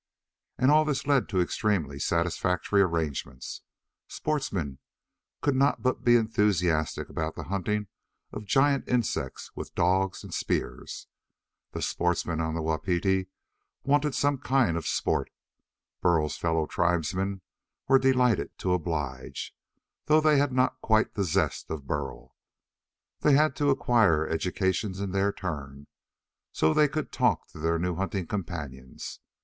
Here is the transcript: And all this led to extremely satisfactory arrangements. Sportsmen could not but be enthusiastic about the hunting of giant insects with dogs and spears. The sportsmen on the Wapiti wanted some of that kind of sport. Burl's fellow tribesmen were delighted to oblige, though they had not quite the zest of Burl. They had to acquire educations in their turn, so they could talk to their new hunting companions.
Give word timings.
And 0.57 0.71
all 0.71 0.83
this 0.83 1.05
led 1.05 1.29
to 1.29 1.39
extremely 1.39 1.99
satisfactory 1.99 2.81
arrangements. 2.81 3.61
Sportsmen 4.07 4.79
could 5.43 5.55
not 5.55 5.83
but 5.83 6.03
be 6.03 6.15
enthusiastic 6.15 7.07
about 7.07 7.35
the 7.35 7.43
hunting 7.53 7.85
of 8.31 8.45
giant 8.45 8.89
insects 8.89 9.51
with 9.55 9.75
dogs 9.75 10.23
and 10.23 10.33
spears. 10.33 11.05
The 11.73 11.83
sportsmen 11.83 12.41
on 12.41 12.55
the 12.55 12.63
Wapiti 12.63 13.27
wanted 13.83 14.15
some 14.15 14.33
of 14.33 14.41
that 14.41 14.47
kind 14.47 14.75
of 14.75 14.87
sport. 14.87 15.29
Burl's 16.01 16.35
fellow 16.35 16.65
tribesmen 16.65 17.41
were 17.87 17.99
delighted 17.99 18.57
to 18.57 18.73
oblige, 18.73 19.55
though 20.05 20.19
they 20.19 20.39
had 20.39 20.51
not 20.51 20.81
quite 20.81 21.13
the 21.13 21.23
zest 21.23 21.69
of 21.69 21.85
Burl. 21.85 22.35
They 23.19 23.33
had 23.33 23.55
to 23.57 23.69
acquire 23.69 24.27
educations 24.27 24.99
in 24.99 25.11
their 25.11 25.31
turn, 25.31 25.85
so 26.51 26.73
they 26.73 26.87
could 26.87 27.11
talk 27.11 27.45
to 27.49 27.59
their 27.59 27.77
new 27.77 27.93
hunting 27.93 28.25
companions. 28.25 29.19